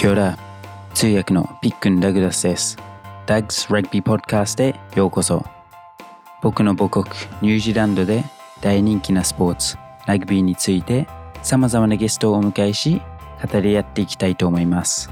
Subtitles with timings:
[0.00, 0.38] キョラ
[0.94, 2.78] 通訳のピックン・ダグラスです。
[3.26, 5.44] ダグス・ラグビー・ポッドキャストへようこそ。
[6.40, 7.04] 僕の母国
[7.42, 8.24] ニュージーランドで
[8.62, 9.76] 大人気なスポーツ、
[10.06, 11.06] ラグビーについて
[11.42, 13.02] 様々なゲストをお迎えし、
[13.52, 15.10] 語り合っていきたいと思います。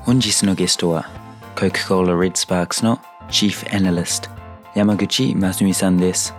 [0.00, 1.10] 本日のゲストは、
[1.54, 4.30] コカ・コーラ・レッド・スパークスのチーフ・アナリスト、
[4.74, 6.34] 山口真澄さんです。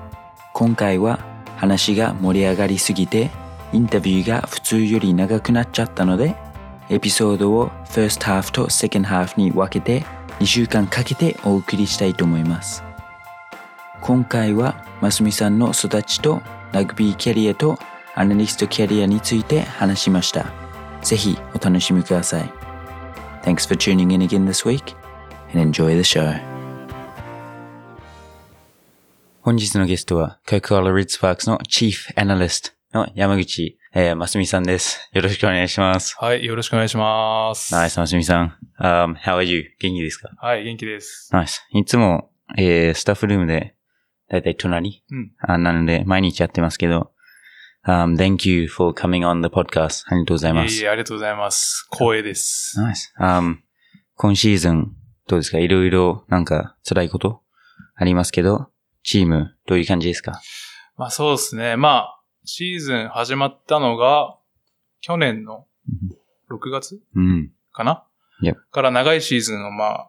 [0.53, 1.19] 今回は
[1.57, 3.29] 話が盛り上がりすぎて、
[3.73, 6.35] インタビューが普通より長くなっちゃったので、
[6.93, 10.05] エピソードを first half と second half に分けて
[10.39, 12.83] 2週間かけてお送りしたいと思います。
[13.99, 17.79] 今回は、ますみさんの育ちとラグビーキャリアと
[18.13, 20.45] アナリストキャリアについて話しました。
[21.01, 22.53] ぜひお楽しみください。
[23.41, 24.95] Thanks for tuning in again this week
[25.51, 26.39] and enjoy the show.
[29.41, 35.07] 本日のゲストは、コカ・オラ・リッツ・ファークスのチーフ・アナリストの山口えー、ますみさんです。
[35.13, 36.15] よろしくお願いします。
[36.17, 37.71] はい、よろしくお願いします。
[37.71, 38.57] ナイス、ますみさん。
[38.79, 39.65] Um, how are you?
[39.79, 40.31] 元気ですか？
[40.37, 41.29] はい、元気です。
[41.31, 41.63] ナイス。
[41.71, 43.75] いつも、えー、スタッフルームで、
[44.31, 45.31] だいたい隣、うん。
[45.37, 47.11] あなので、毎日やってますけど、
[47.85, 50.05] um, thank you for coming on the podcast.
[50.07, 50.73] ありがとうございます。
[50.73, 51.87] いえいえ、ありがとうございます。
[51.91, 52.79] 光栄です。
[52.79, 53.13] ナイス。
[53.19, 53.57] Um,
[54.15, 54.95] 今シーズン、
[55.27, 55.59] どうですか？
[55.59, 57.43] いろいろ、なんか、辛いこと？
[57.95, 58.71] ありますけど、
[59.03, 60.41] チーム、どういう感じですか？
[60.97, 61.75] まあそうですね。
[61.77, 64.37] まあ、シーズン始まったのが、
[65.01, 65.65] 去年の
[66.49, 67.51] 6月うん。
[67.71, 68.03] かな
[68.41, 70.07] ？Yep から長いシーズンをまあ、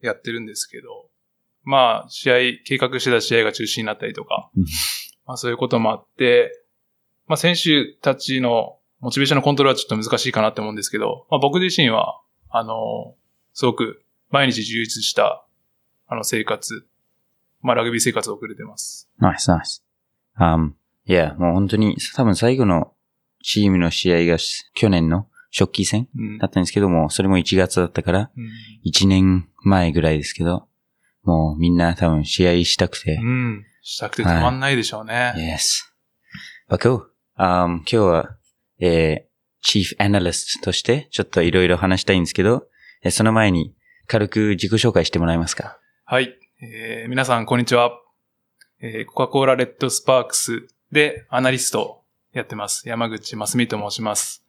[0.00, 1.08] やってるんですけど、
[1.64, 4.64] まあ、試合、計画してた試合が中止になったりとかうん、
[5.26, 6.64] まあそういうこともあって、
[7.26, 13.14] まあ選手たちのモチベーションのコントロールはちょっと難しいかなって思うんですけど、まあ僕自身は、あの、
[13.52, 15.44] すごく毎日充実した、
[16.06, 16.86] あの生活、
[17.62, 19.10] まあラグビー生活を送れてます。
[19.18, 19.84] ナイス、ナイス。
[20.38, 20.72] Um,
[21.06, 22.92] いや、もう本当に、多分最後の
[23.42, 24.38] チームの試合が
[24.74, 28.44] 去年の初期戦うんだったんですけども、それも1月だったから、うん
[28.88, 30.68] 1年前ぐらいですけど、
[31.24, 33.64] もうみんな多分試合したくてう、ん。
[33.82, 35.32] したくてたまんないでしょうね。
[35.36, 35.82] Yes.
[36.68, 37.02] But cool.
[37.38, 38.36] Um, 今日は、
[38.80, 42.66] えー、Chief Analyst としてちょっといろいろ話したいんですけど、
[43.02, 43.74] えーその前に
[44.08, 45.78] 軽く自己紹介してもらえますか？
[46.04, 46.34] はい。
[46.62, 47.90] えー皆さん、こんにちは。
[48.80, 52.02] えーコカ・コーラレッドスパークスでアナリストを
[52.32, 52.88] やってます。
[52.88, 54.44] 山口真澄と申します。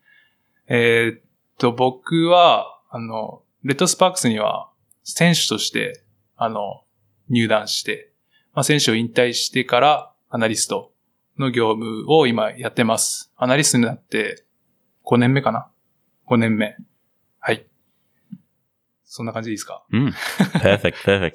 [0.68, 1.22] えーっ
[1.58, 4.70] と、僕は、あの、レッドスパークスには
[5.04, 6.04] 選手として、
[6.36, 6.84] あの、
[7.30, 8.12] 入団して、
[8.54, 10.92] まあ、選手を引退してからアナリスト
[11.38, 13.32] の業務を今やってます。
[13.38, 14.44] アナリストになって
[15.06, 15.70] 5年目かな
[16.28, 16.76] ?5 年目。
[17.40, 17.66] はい。
[19.06, 19.84] そんな感じでいいですか？
[19.92, 20.08] うん。
[20.60, 21.34] perfect, perfect.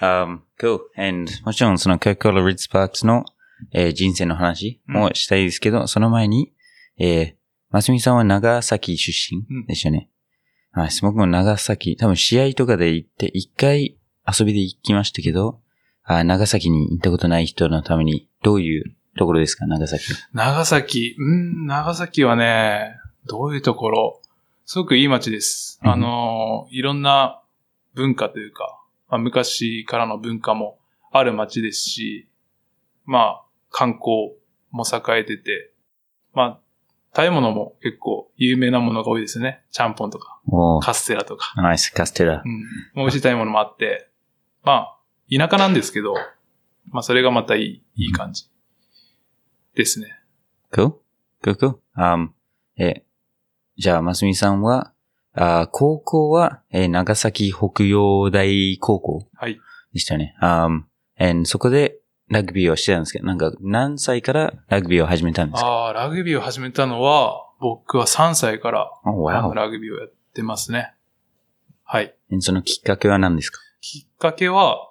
[0.00, 0.80] Um, cool.
[0.96, 3.24] And もちろんその Coca-Cola Red Sparks の、
[3.72, 6.52] えー人生の話もしたいですけど、その前に、
[6.98, 7.34] えー、
[7.70, 10.08] ますみさんは長崎出身うんですよね。
[10.72, 15.60] はい、僕も長崎、多分試合とかで行って、一回遊びで行きましたけど、
[16.04, 20.04] あ長崎に行ったことない人のために、どういうところですか、長崎。
[20.32, 22.96] 長崎、うん、長崎はね、
[23.26, 24.22] どういうところ？
[24.64, 25.80] すごくいい街です。
[25.82, 25.90] うん。
[25.90, 27.42] あの、いろんな
[27.94, 30.78] 文化というか、まあ、昔からの文化も
[31.10, 32.28] ある街ですし、
[33.04, 34.32] まあ、観光
[34.70, 35.72] も栄えてて、
[36.34, 36.60] まあ、
[37.14, 39.64] 食べ物も結構有名なものが多いですね。
[39.72, 40.40] ちゃんぽんとか、
[40.82, 41.52] カステラとか。
[41.56, 42.48] ナイス、カステラう。
[42.48, 42.62] ん。
[42.94, 44.08] 美味しい食べ物もあって、
[44.62, 44.98] まあ、
[45.36, 46.14] 田舎なんですけど、
[46.90, 48.48] まあ、それがまたいい、いい感じ
[49.74, 50.08] ですね。
[50.72, 50.94] Cool?
[51.42, 51.78] Cool, cool.
[51.96, 52.30] Um,
[52.76, 53.04] え、
[53.76, 54.92] じゃあ、ますみさんは、
[55.32, 59.60] あ高校は、えー長崎北洋大高校はい。
[59.92, 60.34] でしたよね。
[60.42, 60.82] Um,
[61.18, 61.99] and そこで
[62.30, 65.66] ラグビーをしてたんですけど、なんか何歳からラグビーを始めたんですか？
[65.66, 69.28] ああ、ラグビーを始めたのは、僕は3歳から、Oh.
[69.54, 70.94] ラグビーをやってますね。
[71.84, 72.14] はい。
[72.38, 73.60] そのきっかけは何ですか？
[73.80, 74.90] きっかけは、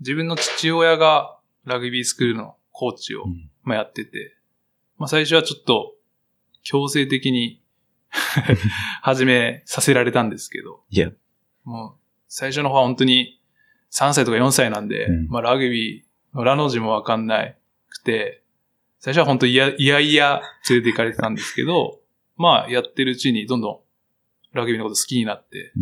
[0.00, 4.36] 自分の父親がラグビースクールのコーチを、うんまあ、やってて、
[4.98, 5.94] まあ、最初はちょっと
[6.64, 7.62] 強制的に
[9.02, 11.10] 始めさせられたんですけど、いや、
[11.64, 13.40] もう最初の方は本当に
[13.92, 17.56] 3歳とか4歳なんで、うんまあ、ラグビーのラの字もわかんない
[17.88, 18.42] くて、
[18.98, 22.00] 最初は本当いやいやいや連れて行かれてたんですけど、
[22.36, 23.70] まあやってるうちにどんど
[24.52, 25.72] んラグビーのこと好きになって、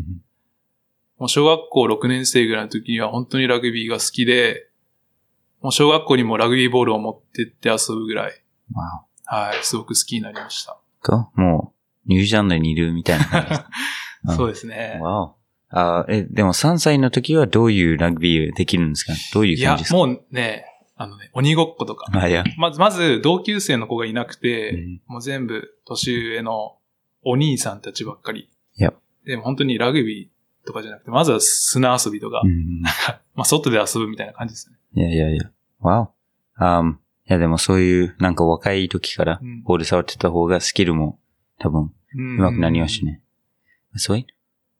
[1.18, 4.68] もう小学校6年生ぐらいの時には本当にラグビーが好きで、
[5.60, 8.42] もう小学校にもラグビーボールを持ってって遊ぶぐらい.
[9.26, 10.78] はい、すごく好きになりました。
[11.34, 11.74] も
[12.06, 13.62] う、ニュージーランドにいるみたいな感じです。
[14.28, 14.98] う んそうですね。
[15.02, 15.32] Wow.
[15.70, 19.12] あえ、でも3歳の時はどういうラグビーできるんですか？
[19.32, 19.96] どういいうや感じです、か？
[19.96, 20.64] もうね、
[20.96, 22.06] あのね、鬼ごっことか。
[22.12, 22.44] あ、いや。
[22.58, 26.76] まず、まず、同級生の子がいなくて、うんもう全部、年上の
[27.22, 28.48] お兄さんたちばっかり
[29.26, 32.80] でも本当にラグビーとかじゃなくて、まずは砂遊びとか、うん。
[33.36, 34.76] まあ外で遊ぶみたいな感じですね。
[34.94, 35.50] いやいやいや。
[35.82, 36.08] Wow.
[36.58, 36.96] Um, い
[37.26, 41.18] やでもそういうなんか若い時からうんボール触ってた方がスキルも
[41.58, 43.04] 多分うん上手くなりますし。
[43.04, 43.20] ね。
[43.96, 44.24] Sweet.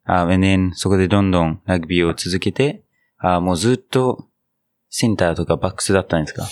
[0.07, 2.83] Um, and then そこでどんどんラグビーを続けて、
[3.19, 4.29] あもうずっと
[4.89, 6.47] センターとかバックスだったんですか？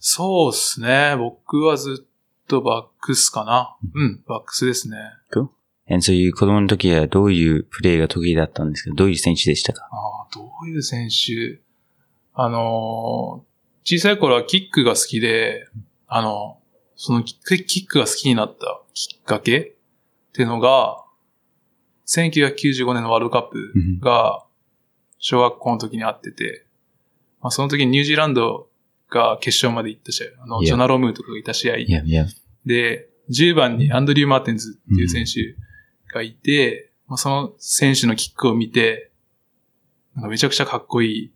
[0.00, 1.16] そうですね。
[1.16, 2.06] 僕はずっ
[2.46, 3.76] とバックスかな。
[3.94, 4.96] うん、バックスですね。
[5.32, 5.48] Cool.
[5.90, 8.94] And そういう子供の時はどういうプレーが得意だったんですか？
[8.94, 9.88] どういう選手でしたか？
[9.90, 11.60] ああ、どういう選手？
[12.34, 13.48] あのー
[13.90, 15.66] 小さい頃はキックが好きで、
[16.08, 16.58] あの、
[16.94, 21.02] そのキックキックが好きになったきっかけっていうのが、
[22.08, 24.44] 1995年のワールドカップが
[25.18, 26.66] 小学校の時にあってて、
[27.40, 28.68] まあ、その時にニュージーランド
[29.10, 30.66] が決勝まで行った試合、あの、Yeah.
[30.66, 32.26] ジョナロムーとかがいた試合 Yeah yeah。
[32.66, 35.54] で、10番にアンドリュー・マーテンズっていう選手
[36.12, 39.10] がいて、まあ、その選手のキックを見て、
[40.14, 41.32] なんかめちゃくちゃかっこい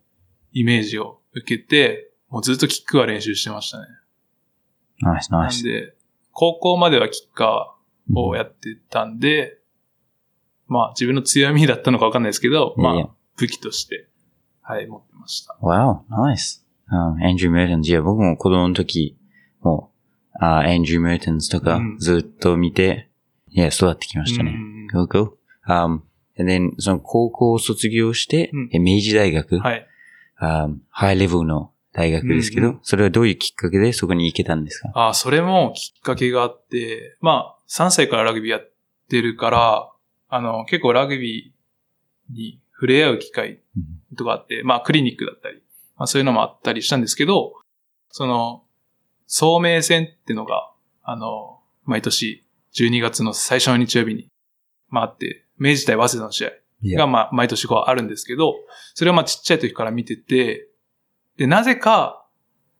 [0.53, 3.87] いイメージを受けて、もうずっとキックは練習してましたね。
[5.01, 5.63] Nice nice。
[5.63, 5.93] なんで、
[6.31, 9.59] 高校まではキッカーをやってたんで、
[10.67, 14.07] まあ自分の強みだったのかわかんないですけど、まあ武器として、
[14.61, 15.57] はい、持ってました。
[15.61, 16.61] Wow, nice.
[16.91, 17.91] うん、エンジュー・メルトンズ。
[17.91, 19.17] いや、僕も子供の時、
[19.61, 19.91] も
[20.35, 23.09] う、あエンジュー・メルトンズとかうんずっと見て、
[23.49, 24.51] いや、育ってきましたね。
[24.51, 25.37] うん Go, go.
[25.67, 26.01] Um,
[26.39, 29.87] and then, その高校を卒業して、うんえ明治大学、はい。
[30.41, 34.91] um, ハイレベルの大学ですけど、うんうんそれはどういうきっかけでそこに行けたんですか？
[34.93, 38.71] ああ、それもきっかけがあって、まあ、3歳からラグビーやっ
[39.09, 39.89] てるから、
[40.33, 43.61] あの、結構ラグビーに触れ合う機会
[44.17, 45.61] とかあって、まあ、クリニックだったり、
[45.95, 47.53] まあ、そういうのもあったりしたんですけど、
[48.09, 48.63] その、
[49.27, 50.71] 聡明戦っていうのが、
[51.03, 52.43] あの、毎年
[52.73, 54.27] 12月の最初の日曜日に、
[54.89, 56.49] まああって、明治対早稲田の試合
[56.81, 58.55] いが、まあ、毎年こうあるんですけど、
[58.95, 60.67] それをまあちっちゃい時から見てて、
[61.37, 62.25] で、なぜか、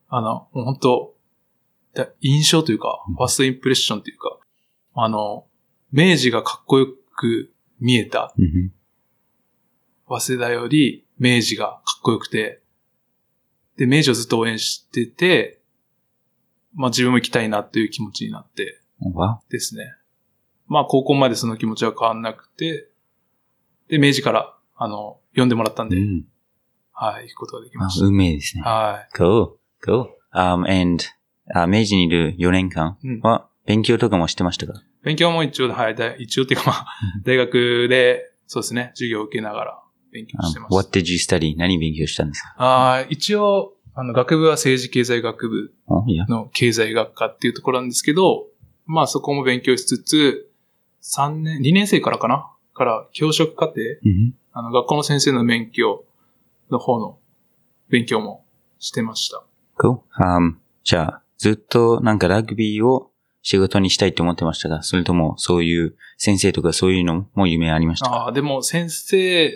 [0.08, 1.14] あの、もう本当
[1.94, 4.38] だ印象というか、ファーストインプレッションというか、
[4.94, 5.46] あの、
[5.92, 7.03] 明治がかっこよく
[7.80, 8.72] 見えた、うん
[10.06, 12.60] 早稲田より明治がかっこよくて、
[13.78, 15.62] で、明治をずっと応援してて、
[16.74, 18.80] まあ自分も行きたいなっていう気持ちになって
[19.48, 19.94] ですね。
[20.66, 22.90] まあ高校までその気持ちは変わんなくて、
[23.88, 26.24] で、明治から、あの、呼んでもらったんで、うん。
[26.92, 28.62] はい、行くことができあまし運命ですね。
[28.62, 28.70] た。
[28.70, 29.52] は Cool,
[29.84, 30.06] cool.
[30.34, 31.04] Um, and,
[31.54, 33.08] あ明治にいる4年間い。
[33.08, 33.20] うん。
[33.20, 34.74] は勉強とかもしてましたか？
[35.04, 36.86] 勉強も一応、はい、大一応っていうかまあ、
[37.24, 41.54] 大学で、そうですね、授業を受けながら勉強してま Um, した What did you study?
[41.56, 42.54] 何勉強したんですか？
[42.58, 45.72] ああ、一応、あの、学部は政治経済学部。
[46.28, 48.46] の経済学科っていうところなんですけど、
[48.86, 50.50] まあそこも勉強しつつ、
[51.02, 52.50] 3年、2年生からかな？
[52.74, 56.04] から教職課程、うんあの、学校の先生の免許
[56.70, 57.18] の方の
[57.88, 58.44] 勉強も
[58.78, 59.44] してました。
[59.78, 59.98] Cool.
[60.18, 63.10] Um, じゃあ、ずっとなんかラグビーを
[63.44, 69.52] 仕事にしたいと思ってましたかそれともそういう先生とかそういうのも夢ありましたかああ、でも先生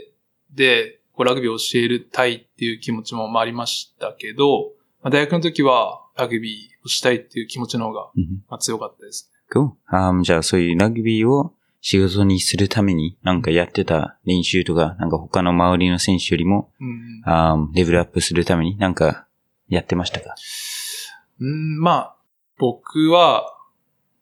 [0.54, 4.70] でこうラグビーを教えるたいっていう気持ちもまあありましたけど、
[5.02, 9.32] まあ、大学の時はラグビーをしたいっていう気持ちの方がうんまあ強かったです。
[9.52, 9.70] Cool.
[9.90, 17.22] Um, じゃあそういうラグビーを仕事にするためになんかやってた練習とか、なんか他の周りの選手よりも、うん。
[17.26, 19.26] um, レベルアップするためになんか
[19.68, 20.34] やってましたか？
[21.40, 22.16] うん、まあ、
[22.58, 23.54] 僕は、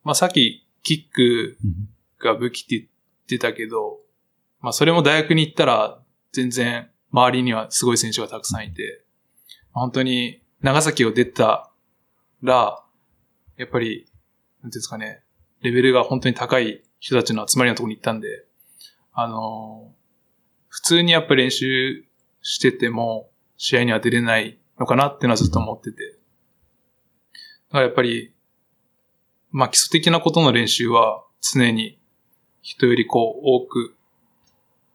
[0.06, 1.58] まあさっきキック
[2.22, 2.88] が武器って言っ
[3.28, 3.98] てたけど、
[4.60, 6.00] まあそれも大学に行ったら
[6.32, 9.04] 全然周りにはすごい選手がたくさんいて、
[9.72, 11.72] 本当に長崎を出た
[12.40, 12.84] ら、
[13.56, 14.06] やっぱり、
[14.62, 15.24] なんていうんですかね、
[15.60, 18.44] レベルが本当に高い人たちの集まりのところに行ったんで、
[19.12, 19.96] あのー
[20.68, 22.04] 普通にやっぱり練習
[22.42, 25.96] してても試合には出れないのかなっていうのはずっと思ってて。
[26.02, 28.35] だからやっぱり、
[29.56, 31.98] まあ基礎的なことの練習は常に
[32.60, 33.96] 人よりこう多く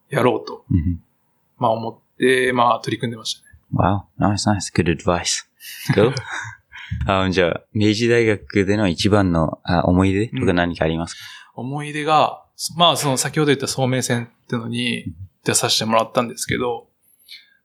[0.07, 1.01] やろうと、うん
[1.57, 3.59] まあ思って、まあ取り組んでましたね。
[3.73, 4.71] Wow, nice, nice.
[4.71, 5.45] Good advice.
[5.95, 6.13] Go.
[7.07, 11.21] あじゃあ、明治大学での一番のあ思い出とか何かありますか、
[11.55, 12.43] 思い出が、
[12.77, 15.05] まあその先ほど言った聡明戦ってのに
[15.43, 16.87] 出させてもらったんですけど、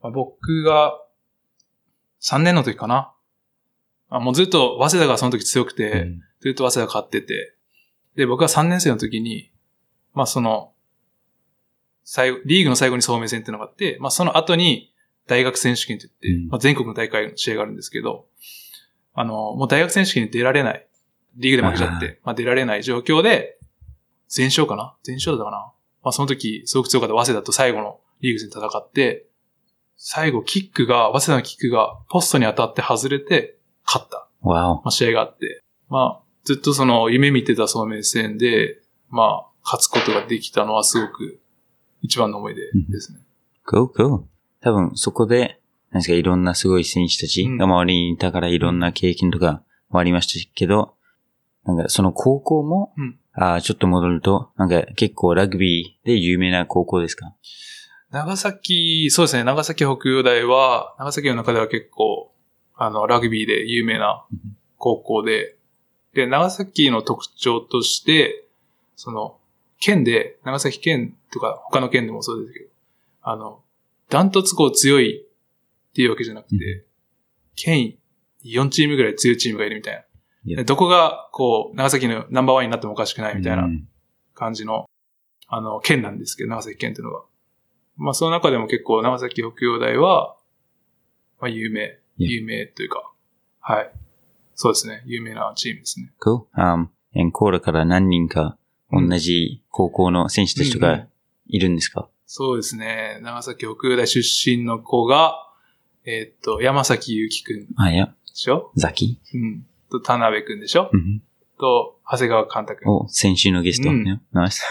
[0.03, 0.99] まあ、僕が
[2.23, 3.13] 3年の時かな。
[4.09, 7.55] あもうずっと早稲田がその時強くて、うんずっと早稲田勝ってて、
[8.17, 9.51] で、僕が3年生の時に、
[10.15, 10.73] まあその、
[12.05, 14.95] 最後、リーグの最後に聡明戦っていうのがあって、まあその後に
[15.27, 18.27] 大学選手権って言って、うんまあ、全国の大会の試合があるんですけど、
[19.15, 20.87] あの、もう大学選手権に出られない。
[21.37, 23.59] リーグで負けちゃって、まあ出られない状況で、
[24.29, 29.27] 全勝かな全勝だったかなまあその時すごく強かった早稲田と最後のリーグ戦戦って、
[29.97, 34.29] 最後キックが、早稲田のキックがポストに当たって外れて勝った.
[34.77, 41.41] まあ、試合があって、まあずっとその夢見てたその目線で、まあ勝つことができたのはすごく
[42.01, 43.19] 一番の思い出ですね。
[43.67, 44.23] Cool, cool.
[44.61, 45.61] 多分そこで、
[45.91, 50.95] なんですか、いろんなすごい選手たちが周りにいたからいろんな経験とかもありましたけど、
[51.65, 53.19] なんかその高校も、うん。
[53.39, 57.35] あーちょっと戻ると、なんか結構ラグビーで有名な高校ですか？
[58.11, 62.33] 長崎、そうですね、長崎北洋大は、長崎の中では結構、
[62.77, 64.25] あの、ラグビーで有名な
[64.79, 65.56] 高校で、
[66.17, 68.47] で、長崎の特徴として、
[68.97, 69.39] その、
[69.79, 72.67] 県で、長崎県とか他の県でもそうですけど、
[73.23, 73.63] あの、
[74.09, 76.85] ダントツこう強いっていうわけじゃなくて、
[77.55, 77.97] 県
[78.45, 80.07] 4チームぐらい強いチームがいるみたい
[80.47, 80.65] な。
[80.65, 83.89] どこが、こう、長崎のナンバーワンになってもおかしくないみたいなうん
[84.35, 84.89] 感じの、
[85.49, 87.23] あの、県なんですけど、長崎県っていうのが。
[87.97, 90.37] まあ、その中でも結構長崎北洋大は、
[91.41, 93.11] まあ、有名、有名というか、
[93.61, 93.93] はい。
[94.57, 95.03] そうですね。
[95.07, 96.11] 有名なチームですね。
[96.21, 96.47] Cool.
[96.57, 98.59] Um, エンコーラから何人か
[98.91, 101.09] 同じ高校の選手たちとかうんうん
[101.49, 103.21] いるんですか、そうですね。
[103.23, 105.37] 長崎北洋大出身の子が、
[106.05, 108.73] えーっと、山崎祐希くんであ、いや、しょ？
[108.75, 109.21] ザキ？
[109.33, 109.67] うん。
[109.91, 110.91] と、田辺くんでしょ？
[110.93, 111.23] うん
[111.59, 112.89] と、長谷川寛太くん。
[112.89, 113.91] お、先週のゲスト。
[113.91, 114.63] うんねナイス。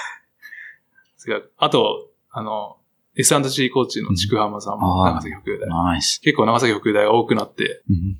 [1.58, 2.78] あと、あの、
[3.16, 5.70] S&C コーチの筑浜さんも長崎北洋大。
[5.70, 6.20] ナイス。
[6.22, 8.20] 結構長崎北洋大が多くなって、うん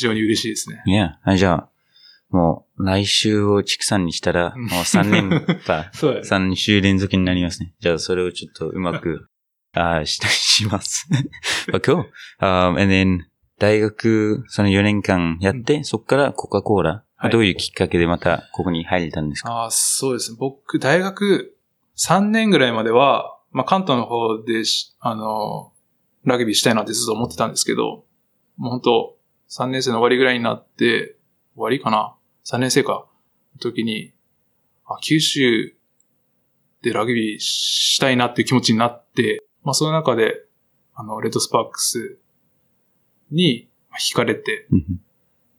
[0.00, 0.82] 非常に嬉しいですね。
[0.86, 1.70] いや、あじゃあ、
[2.30, 6.32] もう来週を畜産にしたら、うんもう3年か、 そうです。
[6.32, 7.74] 3週連続になりますね。
[7.80, 9.28] じゃあ、それをちょっとうまく、
[9.74, 11.06] あーし、します。
[11.70, 12.04] But cool.
[12.40, 13.18] Um, and then,
[13.58, 19.52] 大学、その4年間やって、そこからコカ・コーラ、はいどういうきっかけでまたここに入れたんですか？
[19.52, 20.38] ああ、そうですね。
[20.40, 21.54] 僕、大学
[21.98, 25.72] 3年ぐらいまでは、まあ、関東の方でし、あの、
[26.24, 28.06] ラグビーしたいなってずっと思ってたんですけど、
[28.56, 29.16] もう本当
[29.50, 31.16] 3年生の終わりぐらいになって、
[31.54, 32.14] 終わりかな
[32.44, 33.06] ?3 年生か。
[33.54, 34.12] の時に、
[34.86, 35.74] あ、九州
[36.82, 40.44] でラグビーしたいなっていう気持ちになって、まあ、その中で、
[40.94, 42.18] あの、レッドスパークス
[43.30, 45.00] にまあ惹かれて、うん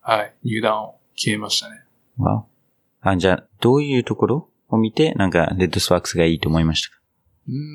[0.01, 1.83] はい、入団を決めましたね。
[2.17, 2.47] わお
[3.01, 7.01] あ、じゃあ、どういうところを見て、なんか、レッドスワックスがいいと思いましたか？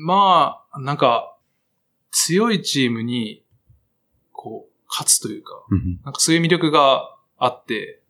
[0.05, 1.37] まあ、なんか、
[2.11, 3.43] 強いチームに、
[4.31, 8.01] こう、勝つというか、うんなんかそういう魅力があって、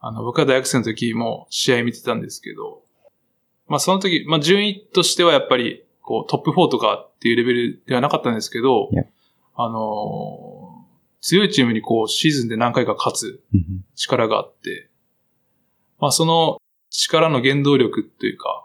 [0.00, 2.82] あの、僕は大学生の時も試合見てたんですけど、
[3.68, 8.88] まあその時、まあ順位としてはやっぱり、こう、トップ4とかっていうレベルではなかったんですけど
[9.56, 10.86] あのー
[11.22, 14.90] 強いチームにこう、シーズンで何回か勝つうん力があって、
[15.98, 16.58] まあその
[16.90, 18.64] 力の原動力というか、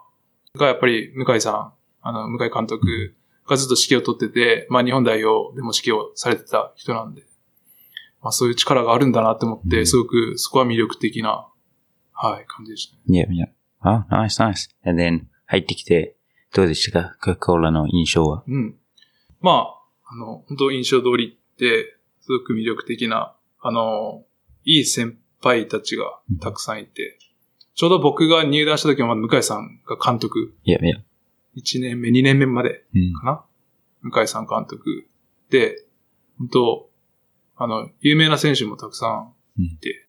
[0.54, 3.16] がやっぱり向井さん、あの、向井監督
[3.48, 7.22] がずっと指揮を取ってて、まあ日本代表でも指揮をされてた人なんで、
[8.22, 11.48] まあそういう力があるんだなって思って、うんすごくそこは魅力的な、
[12.14, 13.02] はい、感じでしたね。
[13.06, 13.46] いや、いや。
[13.80, 14.74] あ、ナイス、ナイス。
[14.84, 16.16] and then, 入ってきて、
[16.54, 17.14] どうでしたか？
[17.14, 18.44] コカ・コーラの印象は？
[18.46, 18.76] うん。
[19.40, 24.24] まあ、あの、本当印象通りって、すごく魅力的な、あの、
[24.64, 27.18] いい先輩たちがたくさんいて、
[27.74, 30.96] ちょうど僕が入団した時はまだ向井さんが監督、いや、いや。
[31.56, 33.12] 1年目、2年目までうん。
[33.14, 33.44] かな
[34.02, 35.08] 向井さん監督
[35.50, 35.84] で、
[36.38, 36.90] 本当
[37.62, 39.06] あの、有名な選手もたくさ
[39.56, 40.08] んいて、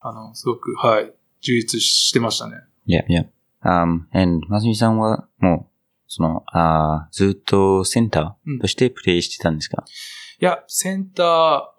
[0.00, 2.54] あの、すごく、はい、充実してましたね。
[2.86, 3.24] いや、いや。
[3.64, 5.72] um, and, まつみさんは、もう、
[6.06, 9.84] その、あーずっとセンターとしてプレイしてたんですか、
[10.40, 11.22] いや、センタ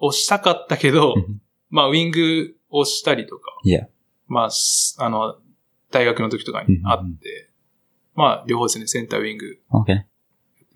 [0.01, 3.87] ーをしたかったけど、うんまあ、ウィングをしたりとか、いや。
[4.27, 5.37] まあ、すあの、
[5.91, 7.49] 大学の時とかにあって、
[8.15, 10.03] まあ、両方ですね、センター、ウィング OK.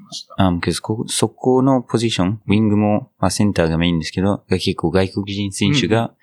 [0.04, 0.36] ました。
[0.40, 6.14] Um, 'cause こそこのポジション、ウィングも、まあ、センターがメインですけど、が結構外国人選手が、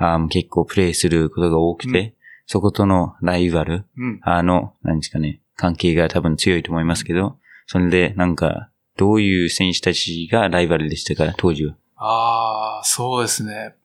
[0.00, 2.14] um, 結構プレイすることが多くて、うん
[2.52, 4.20] そことのライバル、うん。
[4.24, 11.76] あの、何ですかね、関係が多分強いと思いますけど、それでなんか、どういう選手たちがライバルでしたか、当時は？
[11.94, 13.76] ああ、そうですね。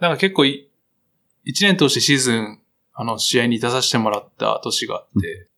[0.00, 0.70] なんか結構い、
[1.44, 2.60] 一年通してシーズン、
[2.94, 5.48] あの、試合に出させてもらった年があって、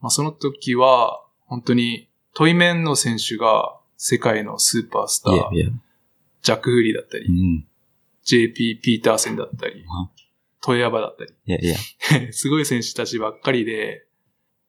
[0.00, 5.66] まあその時は、本当に、トイメンの選手が世界のスーパースター、いや、いや。
[6.42, 7.66] ジャック・フリーだったりう、ん。
[8.24, 10.10] JP・ ピーターセンだったりあ、
[10.60, 11.76] トイアバだったり、いや、いや。
[12.32, 14.06] すごい選手たちばっかりで、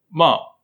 [0.10, 0.56] まあ、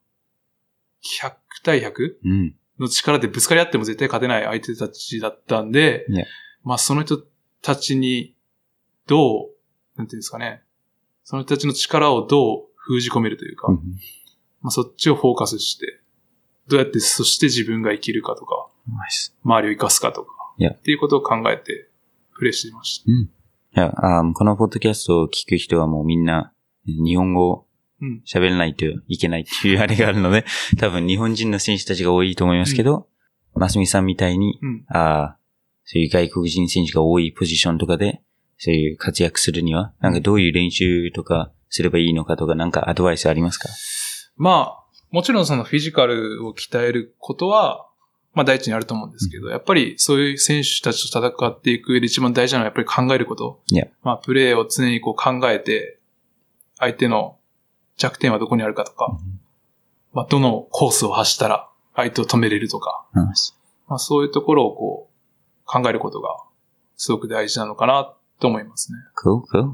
[1.22, 2.18] 100対 100?
[2.24, 2.56] うん。
[2.80, 6.28] の力でぶつかり合っても絶対勝てない相手たちだったんで、ね
[6.64, 7.20] まあその人
[7.62, 8.36] たちに
[9.08, 9.50] どう、
[9.96, 10.64] なんていうんですかね、
[11.24, 13.78] その人たちの力をどう封じ込めるというか、うん
[14.62, 16.02] まあ、そっちをフォーカスして、
[16.70, 18.68] どうやってそして自分が生きるかとか.
[19.44, 20.32] 周りを生かすかとか.
[20.70, 21.90] っていうことを考えて
[22.36, 23.12] プレイしていました。
[23.12, 26.52] いや、あーこのポッドキャストを聞く人はもうみんな
[26.86, 27.66] 日本語。
[28.32, 30.46] 喋らないといけないっていうあれがあるので、
[30.78, 33.08] 多分日本人の選手たちが多いと思いますけど、
[33.56, 34.86] マスミさんみたいに、うん。
[34.90, 35.38] あー
[35.90, 38.22] そういう外国人選手が多いポジションとかで、
[38.60, 43.68] そういう活躍するには、なんかどういう練習とかすればいいのかとか、なんかアドバイスありますか？
[44.36, 47.88] まあ、もちろんそのフィジカルを鍛えることは、
[48.34, 53.62] まあ第一にあると思うんですけど、やっぱりそういう選手たちと戦っていく上で一番大事なのはやっぱり考えること。
[53.72, 53.90] Yeah.
[54.04, 56.00] まあプレーを常にこう考えて、
[56.78, 57.38] 相手の
[57.98, 59.18] 弱点はどこにあるかとか、
[60.14, 63.08] まあどのコースを走ったら相手を止めれるとか.
[63.88, 66.38] まあそういうところをこう考えることが
[66.96, 69.00] すごく大事なのかなと思いますね。
[69.16, 69.74] Cool, cool.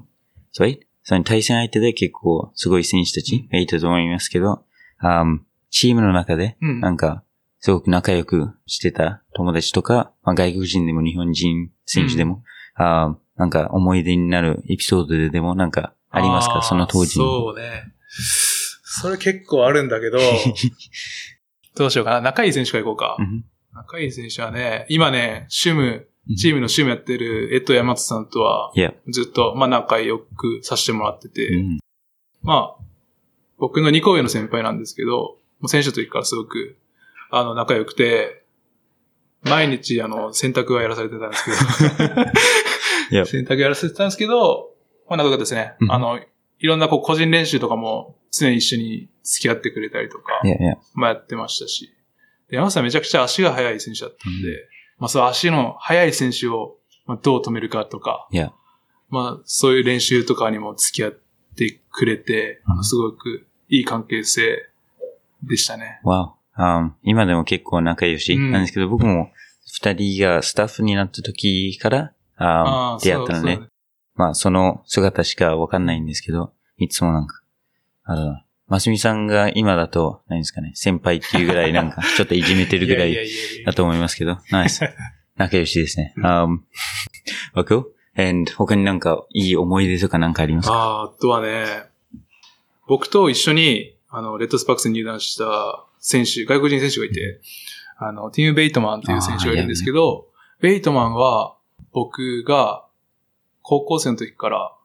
[0.58, 0.80] Sweet.
[1.04, 4.64] その対戦相手で結構すごい選手たちがいたと思いますけど、
[5.04, 5.38] あー
[5.70, 7.24] チームの中で、うんなんか、
[7.60, 12.44] すごく仲良くしてた友達とか、まあ、外国人でも日本人選手でも、
[12.76, 16.62] あーなんか思い出になるエピソードででもなんかありますか？
[16.62, 17.26] その当時に。
[17.26, 17.94] そうね。
[18.96, 20.20] それ結構あるんだけど、
[21.76, 22.22] どうしようかな。
[22.22, 23.24] 仲いい選手からいこうかう。
[23.24, 23.44] ん
[23.74, 26.08] 仲いい選手はね、今ね、シュム、
[26.38, 28.72] チームのシュムやってる江藤山津さんとは、
[29.10, 31.80] ずっと、まあ仲良くさせてもらってて、うん。
[32.44, 32.84] まあ、
[33.58, 36.78] 僕の2個上の先輩なんですけど、もう選手の時からすごく、
[37.32, 38.44] あの、仲良くて、
[39.44, 41.52] 毎日、あの、洗濯はやらされてたんですけ
[43.16, 44.72] ど、 洗濯やらせてたんですけど、
[45.08, 45.76] まあ仲良かったですね。
[45.82, 45.86] う。
[45.86, 45.92] ん。
[45.92, 46.20] あの、
[46.64, 50.42] いろんなこう個人練習とかも常に一緒に付き合ってくれたりとか
[50.94, 51.94] まあやってましたし。
[52.50, 54.48] で山下さんめちゃくちゃ足が速い選手だったんで、
[54.98, 58.28] まあその足の速い選手をまあどう止めるかとか、
[59.10, 61.23] まあそういう練習とかにも付き合って
[61.92, 64.70] くれて、あのすごくいい関係性
[65.44, 66.00] でしたね。
[66.04, 66.36] わお。
[66.56, 69.32] あー今でも結構仲良しうんなんですけど、僕も
[69.66, 73.56] 二人がスタッフになった時から、あー出会ったのね。
[73.56, 73.70] そう
[74.16, 77.42] まあ、その姿しかわかんないんですけど、いつもなんか、
[78.04, 78.38] あの、
[78.68, 83.18] ますみさんが今だと、何ですかね、先輩っていうぐらいなんか、 ちょっといじめてるぐらい
[83.66, 84.82] だと思いますけど、ナイス。
[85.36, 86.14] 仲良しですね。
[86.18, 86.60] um,
[87.56, 87.86] well, cool.
[88.16, 90.74] And 他になんかいい思い出とかなんかありますか？
[90.74, 91.66] あーあとはね、
[92.88, 97.42] 僕と一緒に、あの、レッドスパークスに入団した選手、外国人選手がいて、
[97.98, 100.28] あの、ティム・ベイトマンっていう選手がいるんですけど、
[100.60, 101.58] ベイトマンは、
[101.92, 102.86] 僕が、
[103.62, 104.76] 高校生の時から、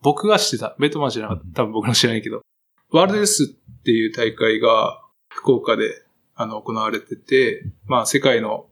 [0.00, 2.42] 僕が知ってた、ベイトマン知らなかった、多分僕の知らないけど、
[2.90, 6.02] ワールドエースっていう大会が、福岡で、
[6.34, 8.66] あの、行われてて、まあ、世界の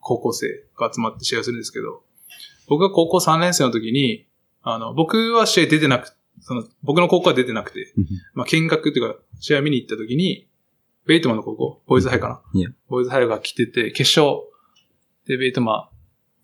[0.00, 2.02] 高校生が集まって試合をするんですけど、
[2.68, 4.26] 僕が高校3年生の時に、
[4.62, 7.92] あの、僕は試合出てなく、その、僕の高校は出てなくて、
[8.34, 10.46] まあ、見学っていうか、試合見に行った時に、
[11.06, 12.40] ベイトマンの高校、ボーイズハイかな。
[12.88, 14.42] ボーイズハイが来てて、決勝
[15.26, 15.90] でベイトマ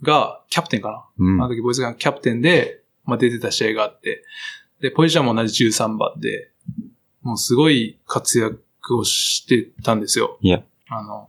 [0.03, 1.05] ンがキャプテンかな。
[1.19, 4.25] うんあの時ボーイズがキャプテンで、まあ、出てた試合があって、
[4.81, 6.51] で、ポジションも同じ13番で、
[7.23, 10.39] もうすごい活躍をしてたんですよ。
[10.89, 11.29] あの、なん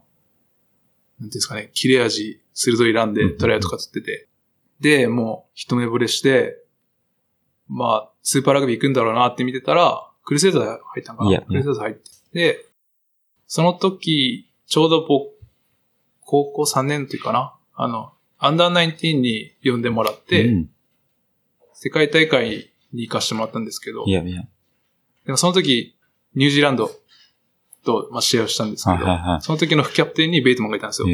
[1.20, 4.28] いうんですかね、切れ味、鋭いランでトライアウト勝ってて。
[4.80, 6.62] で、もう一目惚れして、
[7.68, 11.40] まあ、スーパーラグビー行くんだろうなって見てたら、クルセイダー入ったんかな？
[11.42, 12.10] クルセイダー入って。
[12.32, 12.64] で、
[13.46, 15.34] その時、ちょうど僕、
[16.20, 17.54] 高校3年の時かな？
[17.74, 20.70] あの、アンダー19に呼んでもらって、うん
[21.78, 24.44] 世界大会に行かしてもらったんですけど、いや、いや。
[25.26, 25.94] でもその時、
[26.34, 26.90] ニュージーランド
[27.84, 31.08] と、まあ、試合をしたんですけど、はいはいはいその時の副キャプテンにベイトマンがいたんですよ。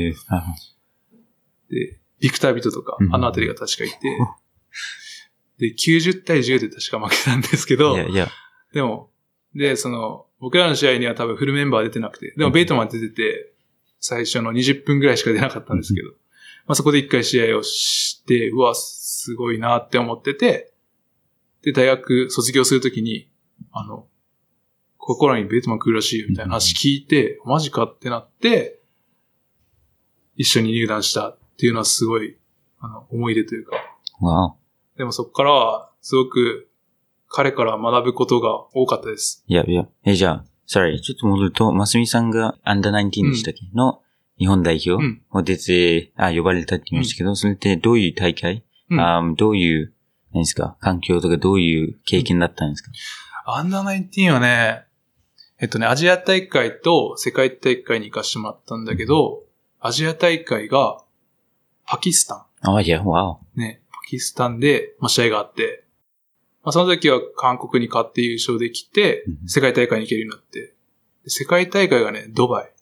[1.68, 3.14] で、ビクタービトとかう、ん。
[3.14, 4.18] あのあたりが確かいて、
[5.58, 8.28] で、90対10で確か負けたんですけどい、や、いや。
[8.72, 9.10] でも、
[9.54, 13.52] で、その、僕らの試合には多分フルメンバー出てなくて、でもベイトマン出てて、
[14.00, 16.08] 最初の20分ぐらいしか出なかったんですけど、
[16.66, 20.72] まあそこで一回試合をして、うわ、すごいなって思ってて、
[21.62, 23.28] で、大学卒業するときに、
[23.72, 24.06] あの、
[24.96, 28.80] ここらにベイトマン来るらしいよみたいな話聞いて、マジかってなって、
[30.36, 32.36] 一緒に入団したっていうのはすごい、
[32.80, 33.76] あの、思い出というか、
[34.20, 34.56] わお。
[34.96, 36.68] でもそこからは、すごく、
[37.28, 39.44] 彼から学ぶことが多かったです。
[39.46, 39.88] いや、いや。
[40.04, 44.02] え、じゃあ、sorry、ちょっと戻ると、ますみさんがアンダー19でしたっけ、の
[44.38, 45.22] 日本代表うん。
[45.30, 49.00] を出て、あ、呼ばれたって言いましたけど、それってどういう大会、うん。
[49.00, 49.92] あどういう、
[50.32, 52.90] 何ですか、環境とかどういう経験だったんですか、
[53.46, 54.84] アンダー19はね、
[55.60, 59.44] えっとね、アジア大会と世界大会に行かしてもらったんだけど、
[59.78, 61.01] アジア大会が
[61.92, 63.34] パキスタあ、いや、わお。
[63.34, 63.60] ン。
[63.60, 65.84] ね、パキスタンで、まあ、試合があって、
[66.64, 70.74] まあ、その時は韓国に勝って優勝できてう、ん世界大会に行けるようになって、
[71.24, 72.72] で世界大会がね、ドバイ。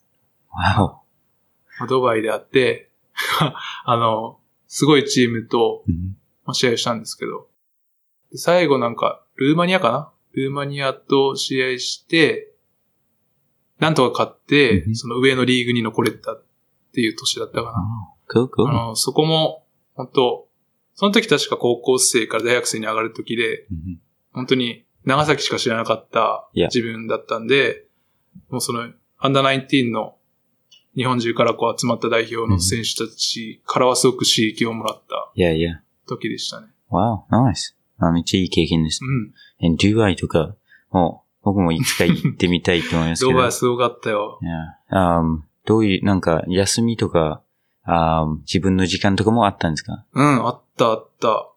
[0.49, 0.87] わお。
[0.87, 1.03] ま
[1.81, 2.89] あドバイであって、
[3.83, 7.49] あの、すごいチームと、うんまあ、試合したんですけど、
[8.31, 10.13] で最後なんか、ルーマニアかな？
[10.31, 12.53] ルーマニアと試合して、
[13.79, 16.43] なんとか勝ってう、んその上のリーグに残れたっ
[16.93, 17.73] ていう年だったかな。
[18.31, 18.69] Cool, cool.
[18.69, 20.47] あの、そこも、本当
[20.95, 23.99] その時確か高校生から大学生に上がる時で、うん
[24.33, 27.83] 本当に長崎しか知らなかったいや自分だったんで、
[28.49, 30.15] もうその、アンダー19の
[30.95, 35.81] 日本中からこう集まった代表の選手たちからはすごく刺激をもらったいやいや。
[36.07, 36.67] 時でしたね。
[36.89, 37.75] Wow, nice.
[37.97, 39.01] あめっちゃいい経験です。
[39.03, 39.33] うん。
[39.65, 40.55] え、ドゥバイとか、
[40.91, 43.31] もう、僕もいつか行ってみたいと思いますけど。
[43.31, 44.39] ドバイすごかったよ。
[44.91, 44.97] Yeah.
[44.97, 47.41] あーどういう、なんか、休みとか、
[47.83, 50.05] あー自分の時間とかもあったんですか？
[50.13, 51.29] うん、あったあった。
[51.29, 51.47] あっ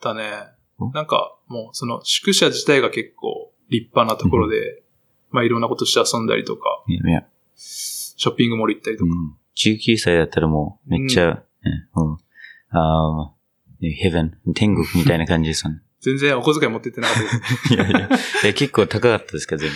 [0.00, 0.30] たね
[0.78, 0.90] お？
[0.90, 4.82] なんか、もうその宿舎自体が結構立派なところで、
[5.30, 7.26] まあいろんなことして遊んだりとか、いやいや。
[7.56, 9.10] ショッピングモール行ったりとか。
[9.10, 9.34] うん。
[9.56, 12.18] 19歳だったらもう、めっちゃ、ねうん、
[12.70, 15.80] あーヘブン、天国みたいな感じですよね。
[16.00, 17.82] 全然お小遣い持ってってなかったけど。
[17.90, 18.08] いやいや。
[18.44, 19.74] いや結構高かったですか、全部？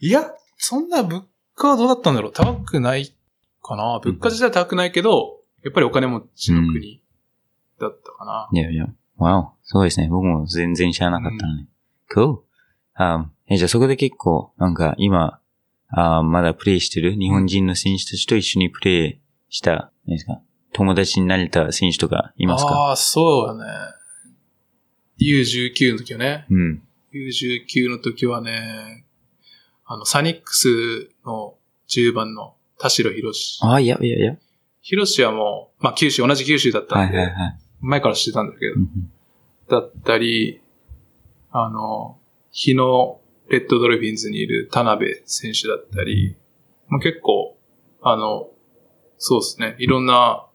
[0.00, 3.14] いや、そんな物価はどうだったんだろう高くない
[3.62, 7.02] かな物価自体は高くないけど、やっぱりお金持ちの国
[7.80, 8.48] だったかな。
[8.52, 8.86] いやいや。
[9.18, 9.52] わお。
[9.62, 10.08] そうですね。
[10.08, 11.68] 僕も全然知らなかったのね。
[12.14, 12.38] cool.
[12.94, 15.40] あーえ、じゃあそこで結構、なんか今、
[15.88, 17.12] あーまだプレイしてる？
[17.14, 20.40] 日本人の選手たちと一緒にプレイした、何ですか？
[20.72, 22.70] 友達になれた選手とかいますか？
[22.70, 23.70] ああ、そうだね。
[25.20, 26.46] U19 の時はね。
[26.48, 26.82] うん。
[27.12, 29.04] U19 の時はね、
[29.84, 31.56] あの、サニックスの
[31.88, 33.58] 10番の田代博士。
[33.62, 34.36] ああ、いやいやいや。
[34.82, 37.58] 博士はもう、まあ九州、同じ九州だったんで、はいはいはい。
[37.80, 39.12] 前から知ってたんだけどう、ん
[39.68, 40.60] だったり、
[41.50, 42.18] あの、
[42.50, 46.36] 日野レッドドルフィンズにいる田辺選手だったり、
[46.88, 47.58] まあ、結構、
[48.02, 48.48] あの、
[49.18, 50.46] そうですね、いろんな、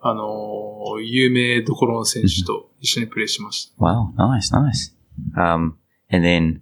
[0.00, 3.84] あの、有名どころの選手と一緒にプレーしました。
[3.84, 4.94] Wow, nice, nice.
[5.36, 5.74] Um,
[6.10, 6.60] and then,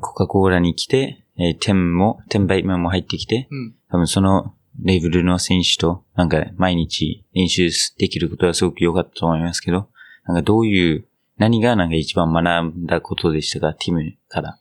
[0.00, 3.74] コカ・コーラに来て、えーテンも、テンバイトマンも入ってきて、うん。
[3.90, 9.88] 多分そのレベルの選手と、なんか毎日練習できることはすごく良かったと思いますけど、
[10.24, 11.06] なんかどういう、
[11.38, 14.58] 何がなんか一番学んだことでしたか、ティムから。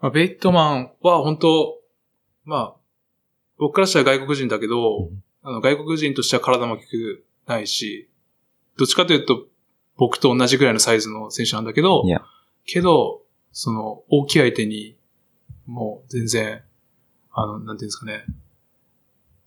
[0.00, 1.78] まあ、ベイトマンは本当
[2.44, 2.76] まあ、
[3.58, 5.10] 僕からしたら外国人だけど、
[5.42, 8.08] あの外国人としては体も大きくないし、
[8.76, 9.46] どっちかというと
[9.96, 12.22] 僕と同じぐらいのサイズの選手なんだけど、いや
[12.64, 14.97] けど、その大きい相手に
[15.68, 16.62] もう全然、
[17.32, 18.24] あの、なんていうんですかね、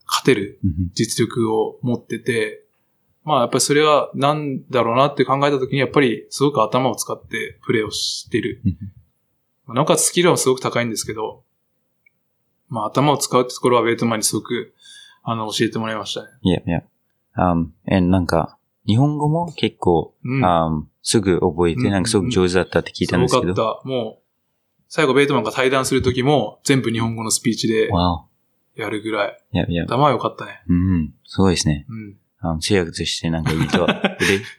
[0.07, 0.60] 勝てる
[0.93, 2.63] 実力を持ってて、
[3.23, 8.62] まあやっぱりそれはなんだろうなって考えたときにやっぱりすごく頭を使ってプレーをしてる。
[9.65, 11.43] まあなおかつスキルはすごく高いんですけど、
[12.67, 14.73] まあ頭を使うってところはベイトマンにすごく、
[15.23, 16.29] あの、教えてもらいましたね。
[16.41, 16.84] いやいや。
[17.38, 20.43] Um, and なんか、日本語も結構、うん。
[20.43, 23.53] um, すぐ覚えて、うんなんかすごく上手だったって聞いたんですけど。
[23.53, 23.88] すごかった。
[23.88, 24.20] もう、
[24.93, 28.25] 最後ベイトマンが対談するときも全部日本語のスピーチでわ
[28.75, 29.38] やるぐらい。
[29.54, 29.56] お。
[29.56, 29.86] いやいや。
[29.86, 30.62] 頭は良かったね。
[30.67, 31.13] うん。
[31.25, 31.86] すごいですね。
[31.88, 32.17] うん。
[32.41, 33.93] あの通訳としてなんか言うと、 うれ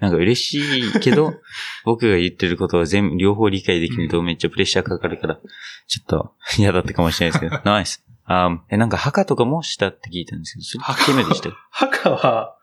[0.00, 1.34] なんか嬉しいけど、
[1.84, 5.38] 僕が言ってることは全部、両方理解できるとめっちゃプレッシャーかかるから、
[5.86, 8.02] ちょっと 嫌だったかもしれないですけど、ナイス。
[8.24, 11.02] あえ、なんか墓とかもしたって聞いたんですけど、それ墓？
[11.12, 11.50] 初めてでした？
[11.50, 11.56] よ。
[11.70, 12.56] ハカは、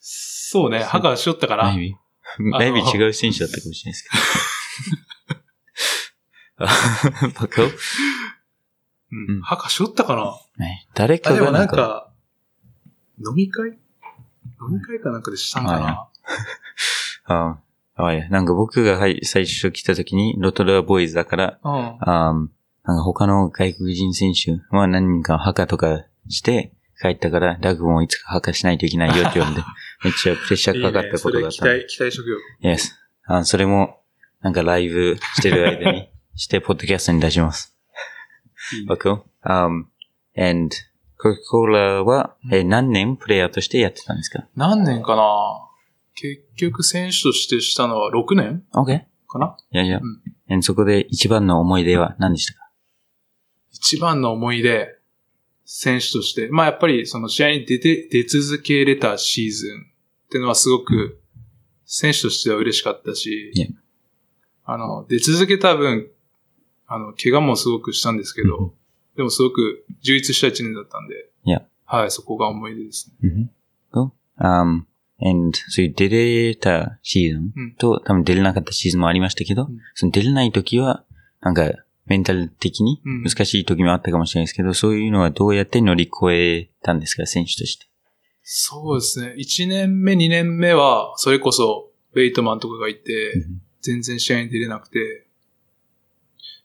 [0.00, 1.72] そうね、ハカはしよったかな。
[1.74, 1.94] maybe。
[2.38, 4.08] の maybe 違う選手だったかもしれないです
[4.84, 5.03] けど。
[6.66, 7.70] バカう
[9.12, 9.42] うんん。
[9.42, 10.64] ハカしよったかな？
[10.64, 12.10] ね誰あ、でもがなんか、か、
[13.18, 13.68] 飲み会？
[13.70, 13.76] 飲
[14.72, 16.08] み会かなんかでしたんかな？
[17.26, 17.58] あ
[17.96, 21.72] あいやなんか僕がはい最初来た時に、ロトルアボーイズだから、うん。
[22.00, 22.48] あー
[22.86, 29.62] なんか他の外国人選手は何人か墓とかして帰ったから、ラグもいつか墓しないといけないよって言われて、
[30.04, 31.72] めっちゃプレッシャーかかったことがあった。
[31.74, 32.38] いいねそれ期待、期待しとくよ。
[32.62, 32.78] Yes.
[33.26, 34.00] あそれも、
[34.42, 37.74] なんかライブしてる間に、して、ポッドキャストに出します。
[38.74, 39.20] いいね Okay.
[39.44, 39.84] Um,
[40.36, 40.74] and,
[41.18, 44.46] コカ・コーラは、え、何年プレイヤーとしてやってたんですか？
[44.56, 45.22] 何年かな？
[46.14, 49.02] 結局選手としてしたのは6年 ?OK.
[49.28, 49.56] かな？
[49.70, 50.00] いやいや。
[50.00, 52.68] うんそこで一番の思い出は何でしたか？
[53.72, 54.98] 一番の思い出、
[55.64, 59.80] 選手として、まあやっぱりその試合に出て、出続けれたシーズン
[60.26, 61.20] っていうのはすごく
[61.86, 63.52] 選手としては嬉しかったし.
[64.66, 66.08] あの、出続けた分、
[66.86, 68.72] あの、怪我もすごくしたんですけど、うん
[69.16, 71.62] でもすごく充実した一年だったんで、Yeah.
[71.84, 73.48] はい、そこが思い出ですね。
[73.92, 73.96] Mm-hmm.
[73.96, 74.10] Cool.
[74.40, 74.86] Um,
[75.20, 81.04] and そういう出れたシーズンうんと、多分出れなかったシーズンもありましたけど、んその出れない時は、
[81.40, 81.70] なんか、
[82.06, 87.86] メンタル的にうん難しい時もあったかもしれないですけど、そういうのはどうやって乗り越えたんですか、選手として？
[88.42, 89.34] そうですね。
[89.38, 95.23] 1年目、2年目は、それこそ、ウェイトマンとかがいて、うん全然試合に出れなくて。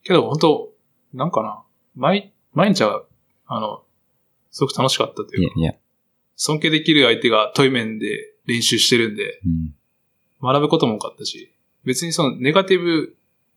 [0.09, 0.69] けど、本当
[1.13, 1.63] なんかな、
[1.95, 3.03] 毎、毎日は、
[3.47, 3.83] あの、
[4.51, 5.79] すごく楽しかったというか、いやいや。
[6.35, 9.75] 尊敬できる相手が対面で練習してるんで、うん
[10.41, 13.13] 学ぶことも多かったし、別にそのネガティブ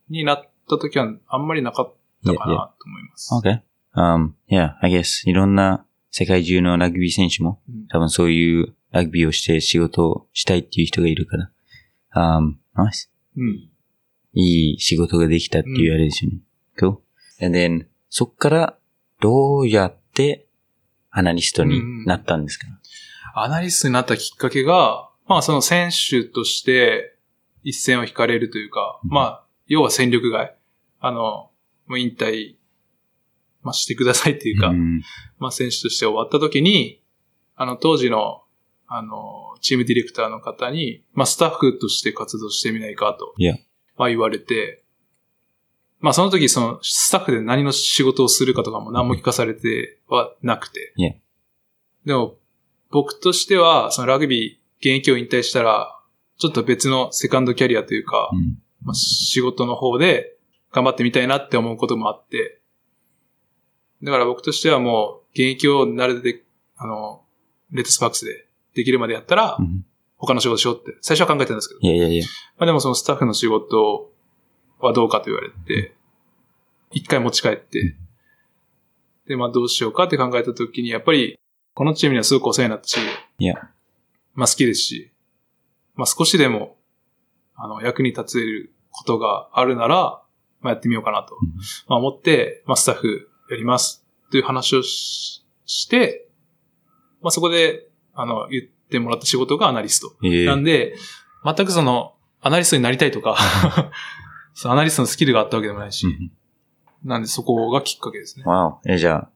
[0.09, 1.93] になった時はあんまりなかっ
[2.25, 2.55] たか Yeah, yeah.
[2.55, 3.33] なと思います。
[3.33, 3.61] Okay.
[3.95, 11.51] Um, yeah, I guess いろんな世界中のラグビー選手もうん多分そういうラグビーをして仕事をしたいっていう人がいるから。
[12.15, 13.09] Um, nice.
[13.37, 13.69] うん。
[14.33, 16.37] いい仕事ができたっていうあれですよね。
[16.79, 16.97] cool.
[17.41, 18.77] And then そっから
[19.21, 20.47] どうやって
[21.09, 22.67] アナリストになったんですか、
[23.35, 27.15] アナリストになったきっかけが、まあその選手として
[27.63, 30.55] 一線を引かれるというか、うんまあ、要は戦力外。
[30.99, 31.49] あの、
[31.87, 32.55] もう引退、
[33.61, 35.01] まあしてくださいっていうか、うん
[35.37, 37.01] まあ選手として終わった時に、
[37.55, 38.43] あの当時の、
[38.87, 43.57] あの、チームディレクターの方に、まあスタッフとして活動してみないかと、Yeah.
[43.97, 44.83] まあ言われて、
[45.99, 51.13] まあその時そのスタッフで何の仕事をするかとかも何も聞かされてはなくて、Yeah.
[52.05, 52.35] でも
[52.91, 55.97] 僕としてはそのラグビー現役を引退したら、
[56.37, 58.57] ちょっと別のセカンドキャリアというか、うん。
[58.83, 60.35] まあ、仕事の方で
[60.73, 62.59] 頑張ってみたいなって思うこともあって、
[64.03, 67.23] だから僕としてはもう現役をなるべく、あの、
[67.71, 69.85] レッドスパークスでできるまでやったらう、ん
[70.25, 70.97] 他の仕事しようって。
[71.01, 72.25] 最初は考えてたんですけど、いやいやいや。
[72.57, 74.09] まあでもそのスタッフの仕事
[74.79, 75.95] はどうかと言われて、
[76.91, 77.97] 一回持ち帰って、
[79.27, 81.37] で、まあどうしようかって考えた時に、やっぱり、
[81.73, 82.97] このチームにはすごくお世話になったし、
[83.39, 83.55] いや。
[84.33, 85.11] まあ好きですし、
[85.95, 86.77] まあ少しでも、
[87.55, 90.21] あの、役に立てることがあるなら、
[90.61, 91.49] まあやってみようかなと、うん。
[91.87, 96.29] まあ思って、まあスタッフやりますという話をしして、
[97.21, 98.61] まあそこで、あの、言
[98.93, 100.13] ってもらった仕事がアナリスト。
[100.23, 100.95] ええなんで、
[101.43, 103.35] 全くその、アナリストになりたいとか、
[104.65, 106.31] アナリストのスキルがあったわけでもないし、うん
[107.03, 108.45] なんでそこがきっかけですね。
[108.45, 108.79] わお。
[108.85, 109.27] え、じゃ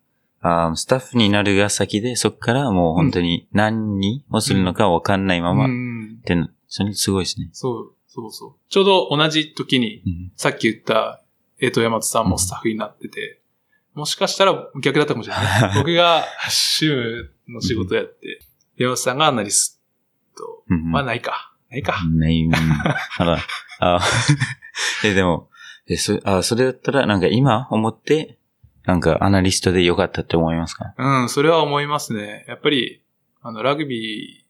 [0.42, 7.50] あ、あースタッフになるが先で、そっからもう本当に何をするのかわかんないまま、うっん、てな、それすごいですね。
[7.52, 8.54] そう、そうそう。
[8.70, 11.22] ちょうど同じ時に、うんさっき言った、
[11.60, 13.42] えと、大和さんもスタッフになってて、
[13.96, 15.76] もしかしたら逆だったかもしれない。
[15.76, 18.40] 僕が週の仕事やって、
[18.80, 19.82] 大和さんがアナリス
[20.38, 21.54] トうんはないか。
[21.70, 22.04] ないか。
[22.10, 23.38] ない、うんあら、
[23.80, 24.00] あ
[25.04, 25.50] え、でも、
[25.88, 28.38] え、そ、あ、それだったら、なんか今思って、
[28.86, 30.94] なんかアナリストでよかったって思いますか？
[30.98, 32.46] うん、それは思いますね。
[32.48, 33.04] やっぱり、
[33.42, 34.48] あの、ラグビー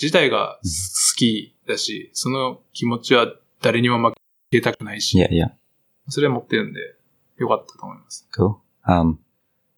[0.00, 3.26] 自体が好きだし、その気持ちは
[3.62, 4.14] 誰にも負
[4.50, 5.50] けたくないし、いやいや、
[6.08, 6.80] それは持ってるんで、
[7.38, 8.28] よかったと思います。
[8.36, 8.56] cool.
[8.86, 9.16] Um,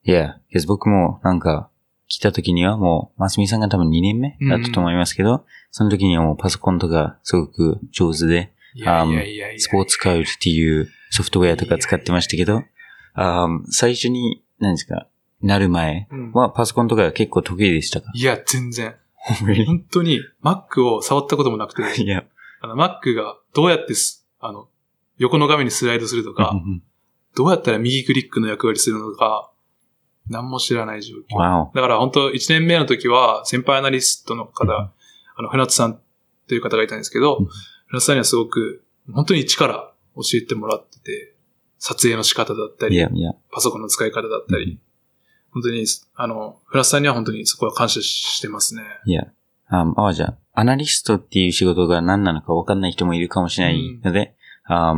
[0.05, 0.35] yeah,
[0.67, 1.71] 僕もなんか
[2.13, 8.53] 来た時にはもう、ますみさんが多分2年目だったと思いますけど、その時にはもうパソコンとかすごく上手で。
[9.57, 12.65] スポーツカウドっていうソフトウェアとか使ってましたけど、
[13.71, 15.09] 最初に、何ですか、
[15.41, 18.13] なる前うんはパソコンとか結構得意でしたか？
[18.15, 18.95] いや、全然。
[19.67, 22.25] 本当に？Mac を触ったこともなくて、いや。
[22.61, 24.69] あの Mac がどうやってす、あの、
[25.17, 26.55] 横の画面にスライドするとか、
[27.35, 29.51] どうやったら右クリックの役割するのか、
[30.29, 31.75] 何も知らない状況。
[31.75, 36.01] だから本当1年目の時は先輩アナリストの方、うんあの、船津さん
[36.49, 37.47] という方がいたんですけど、うん
[37.89, 41.35] 船津さんにはすごく、本当に一から教えてもらってて、
[41.79, 43.05] 撮影の仕方だったり。
[43.53, 44.81] パソコンの使い方だったり、うん
[45.53, 48.83] 本当に、あの、船津さんには本当にそこは感謝してますね。
[49.05, 49.25] いや。
[49.69, 54.95] ああ、じゃあ、アナリストっていう仕事が何なのか分かんない人もいるかもしれないので、あ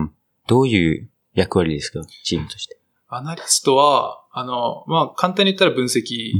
[0.46, 2.04] どういう役割ですか？
[2.22, 2.78] チームとして。
[3.08, 6.32] アナリストは、あの、まあ、簡単に言ったら分析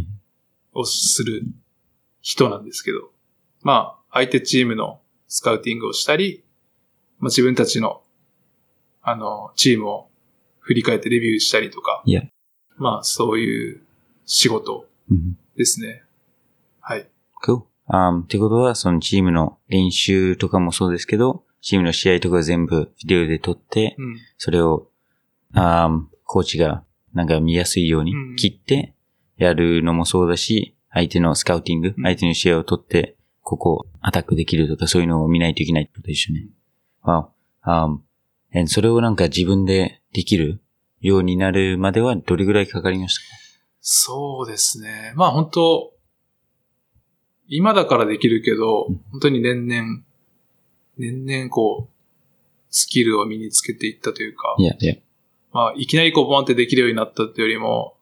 [0.72, 1.44] をする
[2.20, 3.12] 人なんですけど、
[3.62, 6.42] まあ、相手チームのスカウティングをしたり、
[7.20, 8.02] まあ、自分たちの、
[9.00, 10.09] あの、チームを
[10.59, 12.02] 振り返ってレビューしたりとか。
[12.76, 13.83] まあ、そういう
[14.26, 15.38] 仕事うん。
[15.57, 16.02] ですね。
[16.80, 17.09] はい。
[17.46, 17.62] Cool.
[17.87, 24.18] あってことは、そのチームの練習とかもそうですけど、チームの試合とか全部ビデオで撮って、うん。
[24.37, 24.88] それを、
[25.52, 26.83] あーコーチが
[27.14, 28.94] なんか見やすいようにうん切って
[29.37, 36.46] やるのもそうだし、相手のスカウティング、うん相手の試合を取って、ここアタックできるとかそういうのを見ないといけないってことですよね。
[37.03, 37.31] わお。
[37.62, 40.61] あーそれをなんか自分でできる
[41.00, 43.27] ようになるまではどれぐらいかかりましたか？
[43.81, 45.12] そうですね。
[45.16, 45.92] まあ、本当
[47.48, 50.03] 今だからできるけどうん、本当に年々、
[50.96, 51.94] 年々こう、
[52.70, 55.00] スキルを身につけていったというか、Yeah, yeah.
[55.55, 57.97] まあ、いきなりこう、ボンってできるようになったってよりも、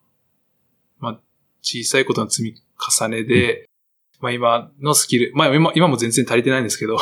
[0.98, 1.20] まあ、
[1.62, 2.62] 小さいことの積み
[2.98, 3.68] 重ねで、
[4.20, 6.96] まあ今のスキル、まあ今今も全然足りてないんですけど、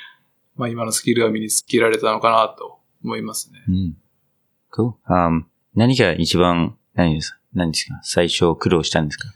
[0.56, 3.62] まあ今のスキルは身につけられたのかなと思いますね。
[3.68, 3.96] うん。
[4.72, 4.94] Cool.
[5.06, 7.38] Um, 何が一番、何ですか？
[7.52, 8.00] 何ですか？
[8.02, 9.28] 最初苦労したんですか？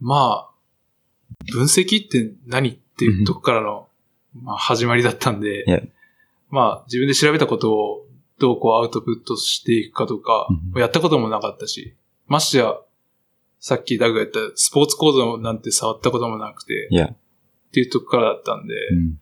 [0.00, 0.50] まあ、
[1.52, 3.88] 分析って何っていうとこからの、
[4.40, 5.88] まあ始まりだったんで、Yeah.
[6.50, 8.06] まあ自分で調べたことを
[8.38, 11.96] どうこうアウトプットしていくかとか、うんやったこともなかったし、
[12.26, 12.76] ましてや、
[13.60, 19.18] さっきダグが言ったスポーツコードなんて触ったこともなくて.っていうとこからだったんで、うん。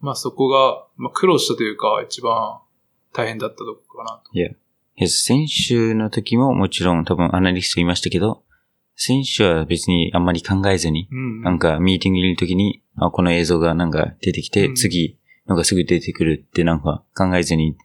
[0.00, 2.60] まあそこが、まあ苦労したというか、一番
[3.12, 4.30] 大変だったとこかなと。
[4.98, 8.42] Yes, 先週の時ももちろん多分アナリストいましたけど、
[8.94, 11.42] 先週は別にあんまり考えずに、うん。
[11.42, 17.76] なんかミーティングいる時に、あ、この映像がなんか出てきて、うん次のがすぐ出てくるってなんか考えずに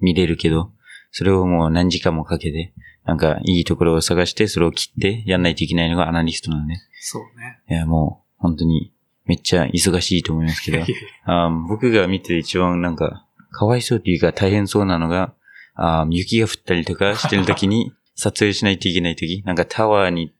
[0.00, 0.72] 見れるけど、
[1.10, 2.72] それをもう何時間もかけて、
[3.04, 7.60] なんかいいところを探して、それを切ってやんないといけないのがアナリストなので、そうね。
[7.70, 8.92] いやもう本当に
[9.24, 10.84] めっちゃ忙しいと思いますけど、
[11.24, 15.34] あー僕が見て一番なんか、かわいそうっていうか大変そうなのが、
[15.74, 20.32] あー雪が降ったりとかしてる時に 撮影しないといけない時、なんかタワーに、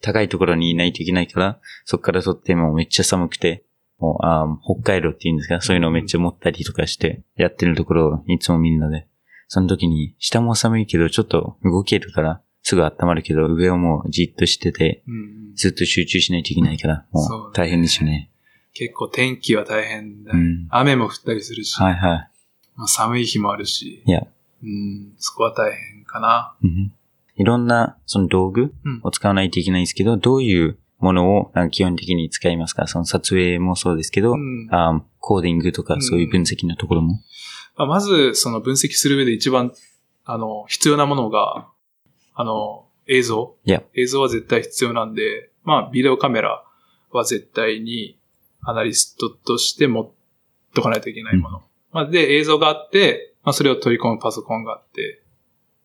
[0.00, 3.64] 高いところにいないといけないから、そこから撮ってもめっちゃ寒くて、
[3.98, 9.06] もう、あー北海道って言うんですかそういうのをめっちゃ持ったりとかして、やってるところをいつも見るので、
[9.48, 15.16] その時に、下も寒いけどちょっと動けるから、すぐ温まるけど、上をもうじっとしてて、うんう
[15.52, 18.30] ん、ずっと集中しないといけないから、もそう大変ですよね。
[18.74, 20.68] 結構天気は大変だ、うん。
[20.70, 22.30] 雨も降ったりするし、はいはい。
[22.76, 24.26] まあ、寒い日もあるし、いや、
[24.62, 26.56] うん、そこは大変かな。
[26.62, 26.92] うん
[27.40, 37.20] いろんな、その道具うんを使わないといけないんですけど、どういうものを基本的に使いますかその撮影もそうですけど、うんあコーディングとうんかそういう分析のところも。
[37.76, 39.72] まあ、まず、その分析する上で一番、
[40.24, 41.68] あの、必要なものが、
[42.34, 43.56] あの、映像。
[43.94, 46.64] 映像は絶対必要なんで、まあ、ビデオカメラ
[47.12, 48.18] は絶対に
[48.62, 50.10] アナリストとして持っ
[50.74, 51.62] とかないといけないもの。
[51.92, 55.22] まあ、で、映像があって、まあ、それを取り込むパソコンがあって、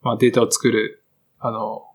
[0.02, 1.04] まあ、データを作る、
[1.40, 1.86] あの、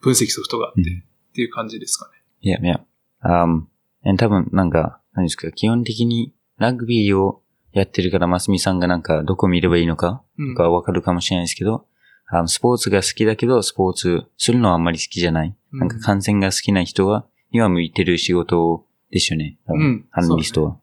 [0.00, 2.17] 分析ソフトがあって、うんっていう感じですかね。
[2.40, 2.80] いや、いや。
[3.22, 3.64] Um,
[4.04, 10.54] and 多分なんか、何ですか、基本的にラグビーをやってるから、ますみさんがなんかどこ見ればいいのかうん。
[10.54, 11.86] がわかるかもしれないですけど、
[12.30, 15.54] あスポーツが好きだけど、スポーツするのはあんまり好きじゃない。
[15.72, 19.58] うんなんか観戦が好きな人は、には向いてる仕事ですよね。
[19.66, 20.76] うんアナリストは。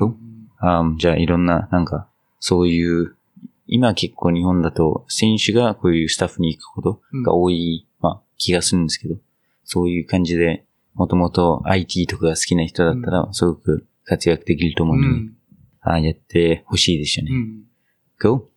[0.00, 2.08] うじゃあいろんな、なんか、
[2.40, 3.16] そういう、
[3.66, 9.16] 今結構日本だと選手がこういうスタッフに行くことが多い、まあ気がするんですけど、
[9.64, 15.32] そういう感じで、もともと IT とかが好きな人だったら、すごく活躍できると思ううので、ん。
[15.80, 17.30] あーやってほしいですよね。
[17.32, 17.62] うん。
[18.18, 18.48] Go!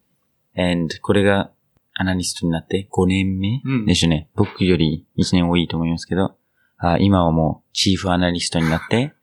[0.55, 1.51] And これが
[1.93, 4.29] アナリストになって5年目うんですよね。
[4.35, 6.35] 僕より1年多いと思いますけど、
[6.77, 9.13] あー今はもうチーフアナリストになって、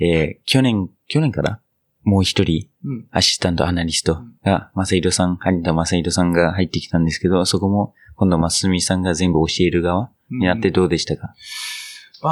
[0.00, 1.60] えー去年、去年から
[2.02, 3.06] もう一人うん。
[3.10, 11.34] アシスタントアナリストが、マサイドさん、有田マサイドさんが入ってきたんですけど、そこも今度マスミさんが全部教える側になってどうでしたか、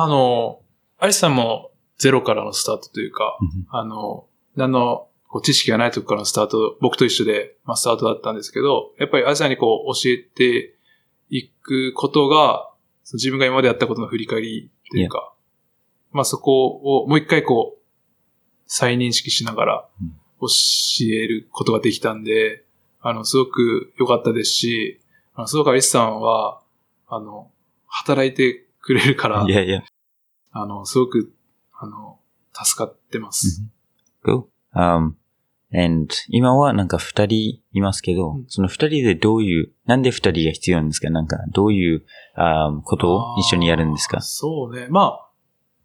[0.00, 0.60] あの、
[0.98, 3.66] アリスさんもゼロからのスタートというか、うん。
[3.68, 4.26] あの、
[4.56, 10.74] 何のこう知識がないところからのスタート、僕と一緒で、まあ、スタートだったんですけど、やっぱりアリスさんにこう教えて
[11.30, 12.70] いくことが、
[13.14, 15.32] 自分が今までやったことの振り返りというか、
[16.12, 16.66] まあそこ
[17.02, 17.82] をもう一回こう、
[18.66, 20.16] 再認識しながらうん。
[20.40, 20.48] 教
[21.12, 22.64] えることができたんで、
[23.00, 25.00] あの、すごく良かったですし、
[25.34, 26.60] あのすごくアリスさんは、
[27.08, 27.50] あの、
[27.86, 29.82] 働いてくれるから、いやいや。
[30.50, 31.32] あの、すごく、
[31.72, 32.18] あの、
[32.52, 33.62] 助かってます。
[34.22, 34.50] Go.
[34.74, 35.14] Um,
[35.74, 41.08] and 今はなんか二人いますけど、うんその二人でどういう、なんで二人が必要なんですか？
[41.08, 44.20] なんかどういう、あーことを一緒にやるんですか？
[44.20, 44.88] そうね。
[44.90, 45.18] ま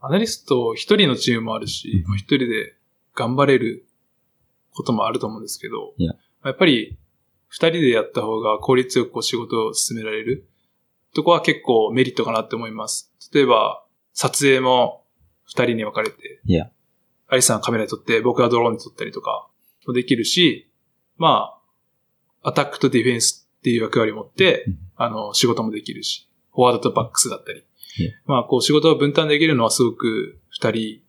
[0.02, 2.76] あ、アナリスト一人のチームもあるし、うん人で
[3.16, 3.88] 頑張れる
[4.74, 6.98] こともあると思うんですけど、いややっぱり
[7.48, 10.48] 二人でやった方が効率よくこう仕事を進められる
[11.18, 13.12] とこは結構メリットかなって思います。
[13.34, 15.04] 例えば、撮影も
[15.46, 16.70] 二人に分かれて、いや。
[17.28, 19.48] アリスさんがカメラで撮って、僕がドローンで撮ったりとか
[19.88, 20.70] もできるし、
[21.18, 21.56] ま
[22.44, 27.64] あ、アタックとディフェンスっていう役割を持って、うんあの、仕事もできるし、フォワードとバックスだったり。
[28.28, 31.02] まあ、こう仕事を分担できるのはすごく二人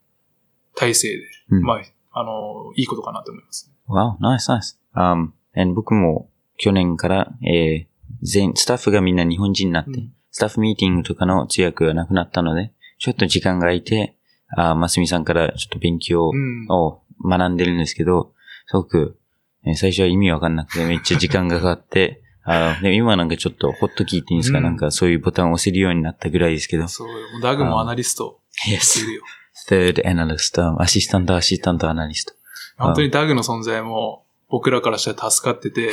[0.75, 1.83] 体制で、うんまあ、
[2.13, 3.71] あの、いいことかなと思います。
[3.87, 4.79] Wow, nice, nice.
[4.95, 14.15] Um, and 僕も去年から、えー全、スタッフがみんな日本人になって、うんスタッフミーティングとかの通訳がなくなったので、ちょっと時間が空いて、
[14.57, 16.67] あますみさんからちょっと勉強うん。
[16.69, 18.35] を学んでるんですけど、
[18.67, 19.19] すごく、
[19.65, 27.15] えー最初は意味わかんなくてめっちゃ時間がかかって、 あのでも今なんかちょっとホットキーっていうんですか、うんなんかそういうボタンを押せるようになったぐらいですけど、そうよ。
[27.43, 28.41] ダグもアナリスト。
[28.69, 29.05] い Yes.
[29.69, 32.35] Third analyst, assistant、assistant analyst。
[32.77, 35.91] 本当にダグの存在も僕らからしたら助かってて、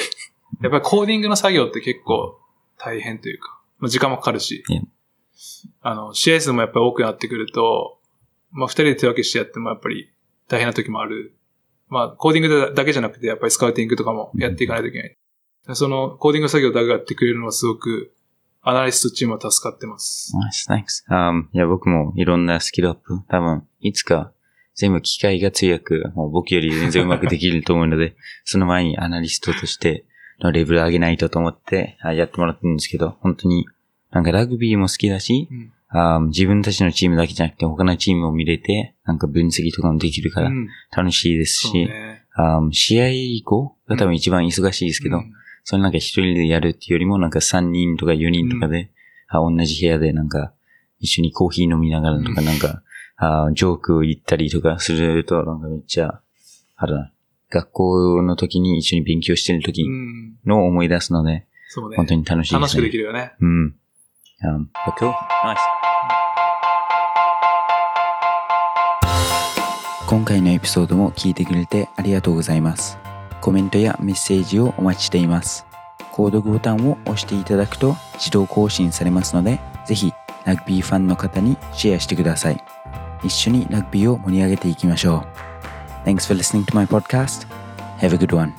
[0.62, 2.39] やっぱりコーディングの作業って結構
[2.78, 4.64] 大変というか、まあ時間もかかるし
[5.82, 8.00] あの、試合数もやっぱり多くなってくると、
[8.52, 10.10] まあ二人で手分けしてやってもやっぱり
[10.48, 11.36] 大変な時もある。
[11.88, 15.18] まあコーディングだけじゃなくてやっぱりスカウティングとかもやっていかないといけない。
[15.74, 18.16] そのコーディング作業をダグがやってくれるのはすごく
[18.68, 20.34] アナリストチームは助かってます。
[20.36, 21.06] Nice, thanks.
[21.08, 24.32] Um, いや、僕もいろんなスキルアップ、多分、いつか
[24.74, 30.06] 全部機械が通訳、もう僕より全然うまくできると思うので、 その前にアナリストとして
[30.42, 33.66] のレベル上げないとと思ってあやってもらってるんですけど、本当に、
[34.12, 35.72] なんかラグビーも好きだし、うん。
[35.90, 40.68] あー自分たちのチームだけじゃなくて他のチームを見れて、なんか分析とかもできるからうん。
[40.96, 42.26] 楽しいですそうし、ね。
[42.34, 43.06] あー試合
[43.46, 45.32] 後が多分一番忙しいですけど、うん。
[45.64, 48.92] それなんか一人でやるっていうよりもなんか三人とか四人とかで、
[49.28, 50.54] あ同じ部屋でなんか
[51.00, 52.60] 一緒にコーヒー飲みながらとかうんなん。
[52.60, 52.82] か、
[53.18, 56.20] あジョークを言ったりとかするとなんかめっちゃ、
[56.76, 56.94] あれ
[57.50, 60.36] 学校の時に一緒に勉強してる時うん。
[60.46, 61.98] の思い出すので、そうね。
[61.98, 62.60] 本当に楽しいですね。
[62.60, 63.34] 楽しくできるよね。
[63.39, 63.76] うん。
[64.43, 65.14] Um, but cool.
[65.43, 65.58] Nice.
[70.08, 72.98] 今回のエピソードも聞いてくれてありがとうございます。
[73.41, 75.66] コメントやメッセージをお待ちしています。
[76.12, 80.14] 購読ボタンを押していただくと自動更新されますので、ぜひ
[80.46, 82.64] ラグビーファンの方にシェアしてください。
[83.24, 85.55] 一緒にラグビーを盛り上げていきましょう。
[86.06, 87.43] Thanks for listening to my podcast.
[87.97, 88.53] Have a good one.